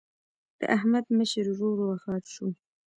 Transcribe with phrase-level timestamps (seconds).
[0.59, 2.47] د احمد مشر ورور وفات شو.